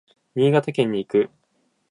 [0.33, 1.29] 新潟県に行く。